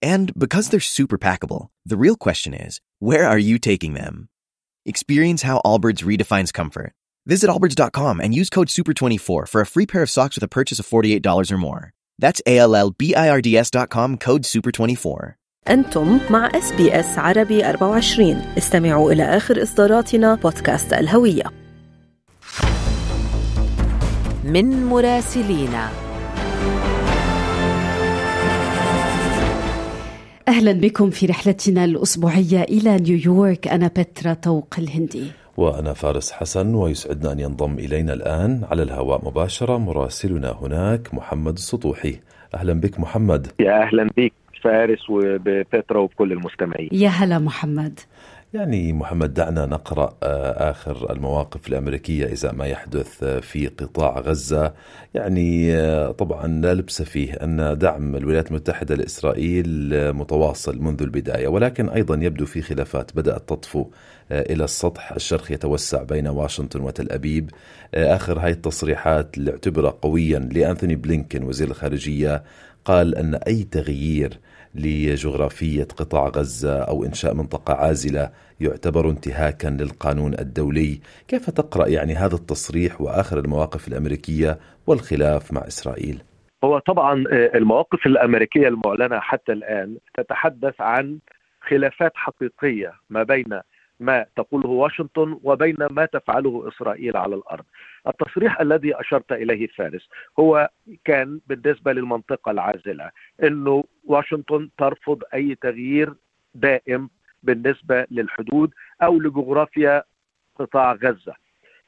[0.00, 4.28] And because they're super packable, the real question is where are you taking them?
[4.84, 6.92] Experience how Allbirds redefines comfort.
[7.26, 10.80] Visit allbirds.com and use code SUPER24 for a free pair of socks with a purchase
[10.80, 11.92] of $48 or more.
[12.18, 15.34] That's A L L B I R D S.com code SUPER24.
[15.68, 21.44] أنتم مع اس بي اس عربي 24 استمعوا إلى آخر إصداراتنا بودكاست الهوية
[24.44, 25.90] من مراسلينا
[30.47, 33.67] أهلا بكم في رحلتنا الأسبوعية إلى نيويورك.
[33.67, 35.23] أنا بترا طوق الهندي.
[35.57, 38.63] وأنا فارس حسن ويسعدنا أن ينضم إلينا الآن.
[38.71, 42.19] على الهواء مباشرة مراسلنا هناك محمد السطوحي.
[42.55, 43.47] أهلا بك محمد.
[43.59, 46.89] يا أهلا بك فارس وبترا وبكل المستمعين.
[46.91, 47.99] يا هلا محمد.
[48.53, 50.17] يعني محمد دعنا نقرأ
[50.71, 54.73] آخر المواقف الأمريكية إذا ما يحدث في قطاع غزة.
[55.13, 55.77] يعني
[56.13, 61.47] طبعا لا لبس فيه أن دعم الولايات المتحدة لإسرائيل متواصل منذ البداية.
[61.47, 63.85] ولكن أيضا يبدو في خلافات بدأت تطفو
[64.31, 65.11] إلى السطح.
[65.11, 67.49] الشرخ يتوسع بين واشنطن وتل أبيب.
[67.93, 72.43] آخر هاي التصريحات اللي اعتبر قويا لأنثوني بلينكن وزير الخارجية
[72.85, 74.39] قال أن أي تغيير
[74.77, 82.35] لجغرافية قطاع غزة أو إنشاء منطقة عازلة يعتبر انتهاكا للقانون الدولي، كيف تقرأ يعني هذا
[82.35, 86.21] التصريح وآخر المواقف الأمريكية والخلاف مع إسرائيل؟
[86.63, 91.19] هو طبعا المواقف الأمريكية المعلنة حتى الآن تتحدث عن
[91.61, 93.61] خلافات حقيقية ما بين
[93.99, 97.65] ما تقوله واشنطن وبين ما تفعله إسرائيل على الأرض.
[98.07, 100.69] التصريح الذي أشرت إليه فارس هو
[101.05, 103.11] كان بالنسبة للمنطقة العازلة
[103.43, 106.13] إنه واشنطن ترفض أي تغيير
[106.55, 107.09] دائم
[107.43, 108.71] بالنسبة للحدود
[109.01, 110.03] أو لجغرافيا
[110.55, 111.33] قطاع غزة.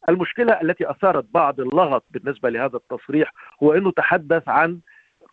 [0.10, 3.34] المشكلة التي أثارت بعض اللغط بالنسبة لهذا التصريح
[3.64, 4.80] هو إنه تحدث عن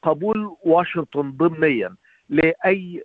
[0.03, 1.95] قبول واشنطن ضمنيا
[2.29, 3.05] لأي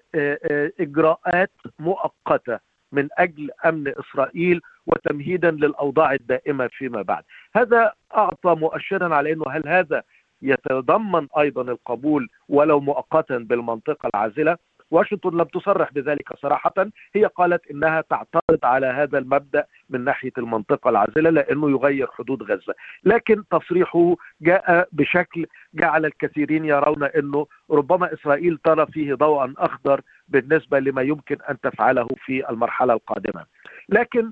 [0.80, 2.60] إجراءات مؤقتة
[2.92, 7.24] من أجل أمن إسرائيل وتمهيدا للأوضاع الدائمة فيما بعد.
[7.56, 10.04] هذا أعطى مؤشرا على إنه هل هذا
[10.42, 14.58] يتضمن أيضا القبول ولو مؤقتا بالمنطقة العازلة؟
[14.92, 16.74] واشنطن لم تصرح بذلك صراحة،
[17.16, 22.74] هي قالت إنها تعترض على هذا المبدأ من ناحية المنطقة العازلة لأنه يغير حدود غزة،
[23.04, 30.80] لكن تصريحه جاء بشكل جعل الكثيرين يرون إنه ربما إسرائيل ترى فيه ضوءا أخضر بالنسبة
[30.80, 33.46] لما يمكن أن تفعله في المرحلة القادمة.
[33.90, 34.32] لكن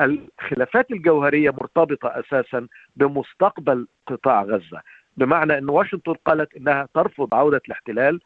[0.00, 2.66] الخلافات الجوهرية مرتبطة أساسا
[2.96, 4.80] بمستقبل قطاع غزة،
[5.16, 8.20] بمعنى إن واشنطن قالت إنها ترفض عودة الاحتلال،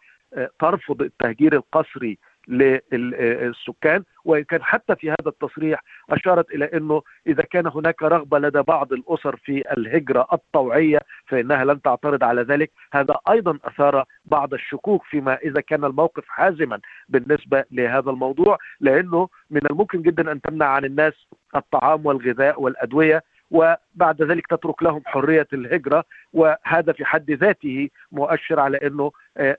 [0.59, 2.19] ترفض التهجير القسري
[2.49, 8.63] للسكان وان كان حتى في هذا التصريح أشارت إلى إنه إذا كان هناك رغبة لدى
[8.63, 15.03] بعض الأسر في الهجرة الطوعية فإنها لن تعترض على ذلك، هذا أيضا أثار بعض الشكوك
[15.05, 20.85] فيما إذا كان الموقف حازما بالنسبة لهذا الموضوع لأنه من الممكن جدا أن تمنع عن
[20.85, 28.61] الناس الطعام والغذاء والأدوية وبعد ذلك تترك لهم حرية الهجرة وهذا في حد ذاته مؤشر
[28.61, 29.13] على إنه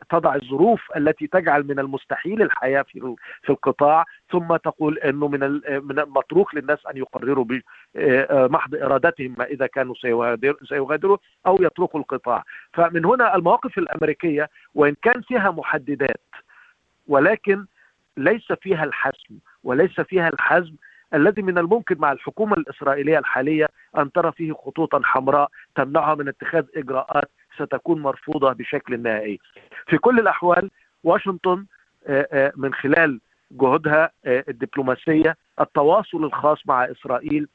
[0.10, 4.06] تضع الظروف التي تجعل من المستحيل الحياة في في القطاع.
[4.32, 9.96] ثم تقول إنه من من المتروك للناس أن يقرروا بمحض إرادتهم ما إذا كانوا
[10.70, 12.44] سيغادروا أو يتركوا القطاع.
[12.74, 16.22] فمن هنا المواقف الأمريكية وإن كان فيها محددات
[17.08, 17.66] ولكن
[18.18, 20.76] ليس فيها الحسم وليس فيها الحزم
[21.14, 23.68] الذي من الممكن مع الحكومة الإسرائيلية الحالية
[23.98, 29.40] أن ترى فيه خطوطا حمراء تمنعها من اتخاذ إجراءات ستكون مرفوضة بشكل نهائي.
[29.88, 30.72] في كل الأحوال
[31.04, 31.66] واشنطن
[32.56, 33.20] من خلال
[33.52, 37.48] جهودها الدبلوماسية التواصل الخاص مع إسرائيل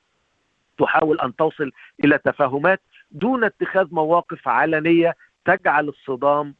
[0.78, 1.70] تحاول أن توصل
[2.04, 2.80] إلى تفاهمات
[3.10, 5.14] دون اتخاذ مواقف علنية
[5.44, 6.54] تجعل الصدام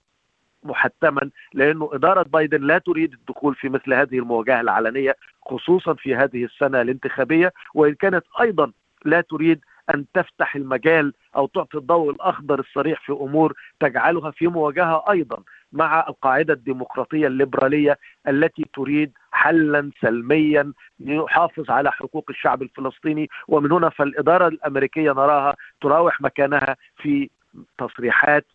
[0.64, 5.16] محتما لأنه إدارة بايدن لا تريد الدخول في مثل هذه المواجهة العلنية.
[5.50, 8.72] خصوصا في هذه السنة الانتخابية وإن كانت أيضا
[9.04, 9.60] لا تريد
[9.94, 15.42] أن تفتح المجال أو تعطي الضوء الأخضر الصريح في أمور تجعلها في مواجهة أيضا
[15.72, 17.98] مع القاعدة الديمقراطية الليبرالية
[18.28, 26.20] التي تريد حلا سلميا يحافظ على حقوق الشعب الفلسطيني ومن هنا فالإدارة الأمريكية نراها تراوح
[26.20, 27.30] مكانها في
[27.78, 28.46] تصريحات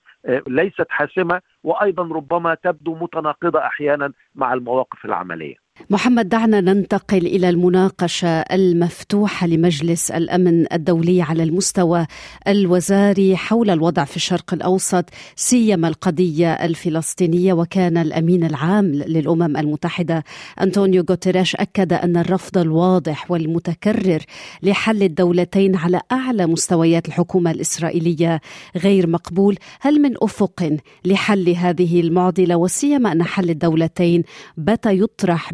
[0.47, 5.64] ليست حاسمة وأيضا ربما تبدو متناقضة أحيانا مع المواقف العملية.
[5.89, 12.07] محمد دعنا ننتقل إلى المناقشة المفتوحة لمجلس الأمن الدولي على المستوى
[12.47, 15.05] الوزاري حول الوضع في الشرق الأوسط
[15.35, 17.53] سيما القضية الفلسطينية.
[17.53, 20.23] وكان الأمين العام للأمم المتحدة
[20.61, 24.23] أنطونيو غوتيريش أكد أن الرفض الواضح والمتكرر
[24.63, 28.41] لحل الدولتين على أعلى مستويات الحكومة الإسرائيلية
[28.77, 29.57] غير مقبول.
[29.81, 34.23] هل من أفق لحل هذه المعضلة؟ وسيما أن حل الدولتين
[34.57, 35.53] بات يطرح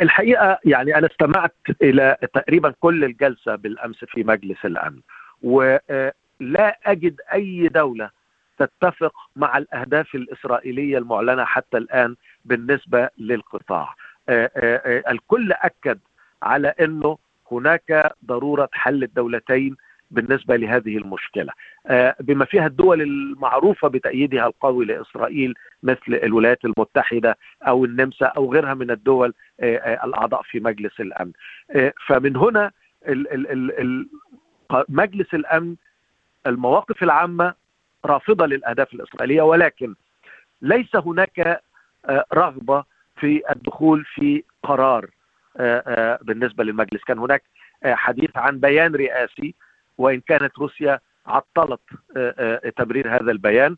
[0.00, 5.00] الحقيقة يعني أنا استمعت إلى تقريبا كل الجلسة بالأمس في مجلس الأمن
[5.42, 8.10] ولا أجد أي دولة
[8.58, 13.94] تتفق مع الأهداف الإسرائيلية المعلنة حتى الآن بالنسبة للقطاع.
[15.10, 15.98] الكل أكد
[16.42, 17.18] على إنه
[17.52, 19.76] هناك ضرورة حل الدولتين
[20.10, 21.52] بالنسبة لهذه المشكلة.
[22.20, 28.90] بما فيها الدول المعروفة بتأييدها القوي لإسرائيل مثل الولايات المتحدة أو النمسا أو غيرها من
[28.90, 29.34] الدول
[30.04, 31.32] الأعضاء في مجلس الأمن.
[32.06, 32.70] فمن هنا
[34.88, 35.76] مجلس الأمن
[36.46, 37.54] المواقف العامة
[38.04, 39.94] رافضة للأهداف الإسرائيلية ولكن
[40.62, 41.62] ليس هناك
[42.34, 42.84] رغبة
[43.16, 45.10] في الدخول في قرار
[46.22, 47.04] بالنسبة للمجلس.
[47.04, 47.42] كان هناك
[47.84, 49.54] حديث عن بيان رئاسي
[50.00, 51.80] وإن كانت روسيا عطلت
[52.76, 53.76] تبرير هذا البيان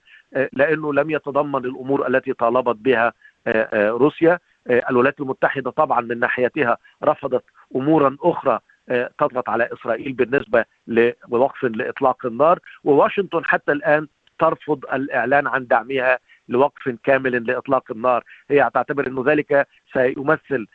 [0.53, 3.13] لأنه لم يتضمن الأمور التي طالبت بها
[3.75, 4.39] روسيا.
[4.91, 7.45] الولايات المتحدة طبعا من ناحيتها رفضت
[7.77, 8.59] امورا أخرى
[9.19, 12.59] تضغط على إسرائيل بالنسبة لوقف لإطلاق النار.
[12.85, 14.09] وواشنطن حتى الآن
[14.39, 18.25] ترفض الإعلان عن دعمها لوقف كامل لإطلاق النار.
[18.51, 20.67] هي تعتبر إنه ذلك سيمثل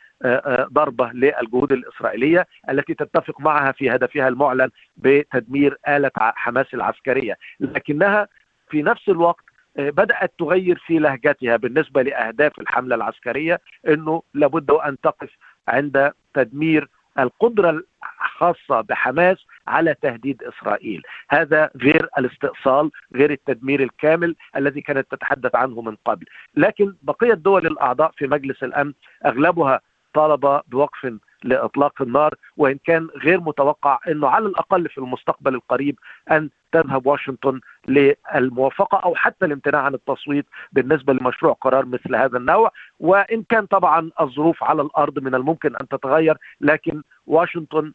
[0.72, 7.36] ضربة للجهود الإسرائيلية التي تتفق معها في هدفها المعلن بتدمير آلة حماس العسكرية.
[7.60, 8.28] لكنها
[8.70, 9.44] في نفس الوقت
[9.76, 15.30] بدأت تغير في لهجتها بالنسبة لأهداف الحملة العسكرية إنه لابد أن تقف
[15.68, 16.88] عند تدمير
[17.18, 17.82] القدرة
[18.20, 25.80] الخاصة بحماس على تهديد إسرائيل، هذا غير الاستئصال، غير التدمير الكامل الذي كانت تتحدث عنه
[25.80, 28.92] من قبل، لكن بقية الدول الأعضاء في مجلس الأمن
[29.26, 29.80] أغلبها
[30.14, 31.14] طالب بوقف
[31.44, 35.98] لإطلاق النار وإن كان غير متوقع إنه على الأقل في المستقبل القريب
[36.30, 42.70] أن تذهب واشنطن للموافقة أو حتى الامتناع عن التصويت بالنسبة لمشروع قرار مثل هذا النوع.
[43.00, 47.92] وإن كان طبعا الظروف على الأرض من الممكن أن تتغير لكن واشنطن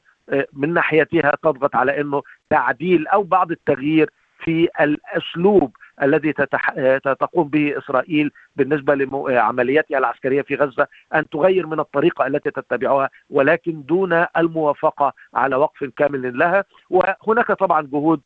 [0.53, 6.69] من ناحيتها تضغط على إنه تعديل أو بعض التغيير في الأسلوب الذي تتح...
[6.97, 13.83] تقوم به اسرائيل بالنسبة لعملياتها العسكرية في غزة أن تغير من الطريقة التي تتبعها ولكن
[13.83, 16.63] دون الموافقة على وقف كامل لها.
[16.89, 18.21] وهناك طبعا جهود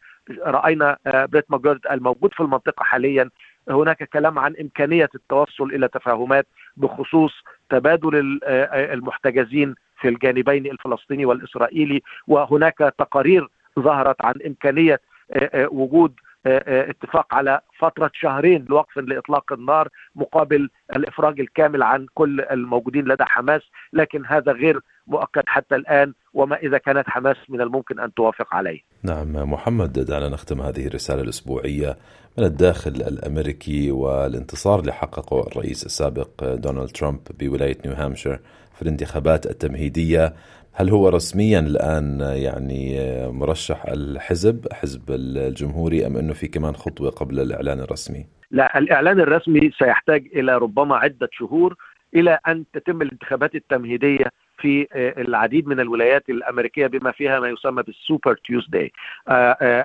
[0.45, 3.29] رأينا بريت ماجورد الموجود في المنطقة حاليا.
[3.69, 6.47] هناك كلام عن إمكانية التوصل إلى تفاهمات
[6.77, 7.33] بخصوص
[7.69, 8.39] تبادل
[8.73, 12.01] المحتجزين في الجانبين الفلسطيني والإسرائيلي.
[12.27, 13.47] وهناك تقارير
[13.79, 15.00] ظهرت عن إمكانية
[15.55, 16.13] وجود
[16.68, 23.62] اتفاق على فترة شهرين لوقف لإطلاق النار مقابل الإفراج الكامل عن كل الموجودين لدى حماس
[23.94, 28.80] لكن هذا غير مؤكد حتى الآن وما إذا كانت حماس من الممكن أن توافق عليه.
[29.04, 31.98] نعم محمد دعنا نختم هذه الرسالة الأسبوعية
[32.38, 38.39] من الداخل الأمريكي والانتصار اللي حققه الرئيس السابق دونالد ترامب بولاية نيو هامشير
[38.75, 40.34] في الانتخابات التمهيدية.
[40.79, 42.98] هل هو رسميا الآن يعني
[43.31, 49.72] مرشح الحزب حزب الجمهوري أم أنه في كمان خطوة قبل الإعلان الرسمي؟ لا الإعلان الرسمي
[49.79, 51.75] سيحتاج إلى ربما عدة شهور
[52.15, 54.25] إلى أن تتم الانتخابات التمهيدية
[54.57, 58.91] في العديد من الولايات الأمريكية بما فيها ما يسمى بالسوبر تيوزداي.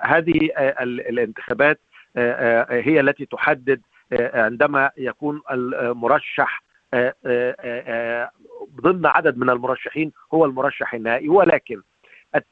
[0.03, 1.81] هذه الانتخابات
[2.71, 3.81] هي التي تحدد
[4.13, 6.63] عندما يكون المرشح
[8.83, 11.83] ضمن عدد من المرشحين هو المرشح النهائي ولكن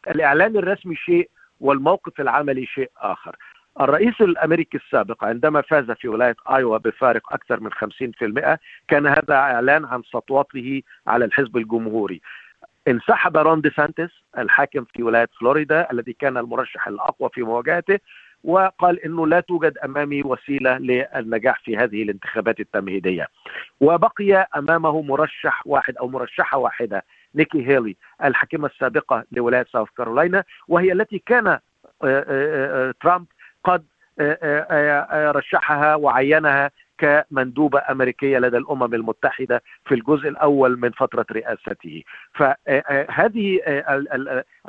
[0.08, 3.36] الإعلان الرسمي شيء والموقف العملي شيء آخر.
[3.80, 8.58] الرئيس الأمريكي السابق عندما فاز في ولاية إيوا بفارق أكثر من 50%
[8.88, 12.20] كان هذا إعلان عن سطوته على الحزب الجمهوري.
[12.88, 17.98] انسحب رون دي سانتس الحاكم في ولاية فلوريدا الذي كان المرشح الأقوى في مواجهته
[18.44, 23.28] وقال إنه لا توجد أمامي وسيلة للنجاح في هذه الانتخابات التمهيدية.
[23.80, 27.04] وبقي أمامه مرشح واحد أو مرشحة واحدة
[27.34, 31.60] نيكي هيلي الحاكمه السابقة لولاية ساوث كارولاينا وهي التي كان آه،
[32.04, 33.26] آه، آه، ترامب
[33.64, 33.84] قد
[35.36, 42.02] رشحها وعينها كمندوبة أمريكية لدى الأمم المتحدة في الجزء الأول من فترة رئاسته.
[42.34, 43.60] فهذه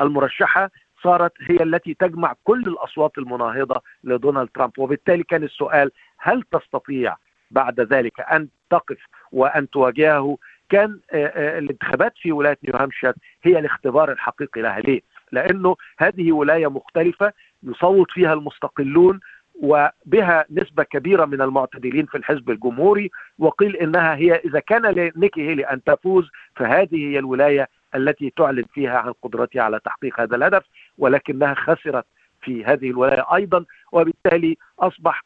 [0.01, 0.71] المرشحة
[1.03, 4.79] صارت هي التي تجمع كل الأصوات المناهضة لدونالد ترامب.
[4.79, 7.15] وبالتالي كان السؤال هل تستطيع
[7.51, 8.97] بعد ذلك أن تقف
[9.31, 10.37] وأن تواجهه؟
[10.69, 14.79] كان الانتخابات في ولاية نيو هامشير هي الاختبار الحقيقي لها.
[14.79, 19.19] ليه؟ لأنه هذه ولاية مختلفة يصوت فيها المستقلون
[19.61, 25.63] وبها نسبة كبيرة من المعتدلين في الحزب الجمهوري وقيل إنها هي إذا كان لنيكي هيلي
[25.63, 30.63] أن تفوز فهذه هي الولاية التي تعلن فيها عن قدرتها على تحقيق هذا الهدف
[30.97, 32.05] ولكنها خسرت
[32.41, 35.23] في هذه الولاية أيضا وبالتالي أصبح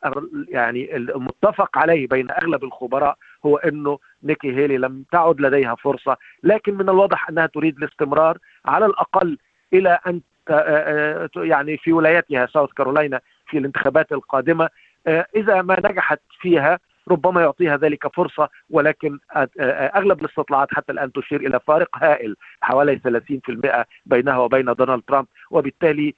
[0.50, 6.74] يعني المتفق عليه بين أغلب الخبراء هو أنه نيكي هيلي لم تعد لديها فرصة لكن
[6.74, 9.38] من الواضح أنها تريد الاستمرار على الأقل
[9.74, 10.22] إلى أن
[11.36, 14.70] يعني في ولايتها ساوث كارولاينا في الانتخابات القادمة.
[15.36, 19.20] إذا ما نجحت فيها ربما يعطيها ذلك فرصة ولكن
[19.96, 25.28] أغلب الاستطلاعات حتى الآن تشير إلى فارق هائل حوالي 30% بينها وبين دونالد ترامب.
[25.52, 26.14] وبالتالي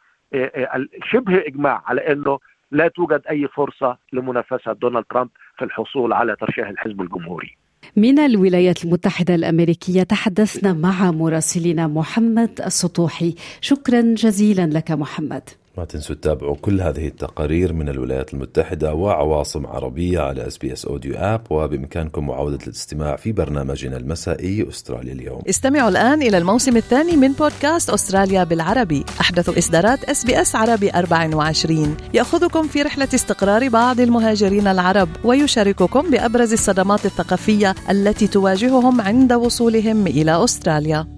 [1.12, 2.40] شبه إجماع على أنه
[2.72, 7.58] لا توجد أي فرصة لمنافسة دونالد ترامب في الحصول على ترشيح الحزب الجمهوري.
[7.96, 13.36] من الولايات المتحدة الأمريكية تحدثنا مع مراسلنا محمد السطوحي.
[13.62, 15.50] شكرا جزيلا لك محمد.
[15.78, 21.42] ما تنسوا تتابعوا كل هذه التقارير من الولايات المتحدة وعواصم عربية على SBS Audio app
[21.50, 25.42] وبإمكانكم معاودة الاستماع في برنامجنا المسائي أستراليا اليوم.
[25.50, 32.68] استمعوا الآن إلى الموسم الثاني من بودكاست أستراليا بالعربي، أحدث إصدارات SBS عربي 24 يأخذكم
[32.68, 40.44] في رحلة استقرار بعض المهاجرين العرب ويشارككم بأبرز الصدمات الثقافية التي تواجههم عند وصولهم إلى
[40.44, 41.17] أستراليا.